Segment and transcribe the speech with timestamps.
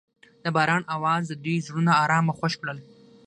[0.43, 2.77] د باران اواز د دوی زړونه ارامه او خوښ کړل.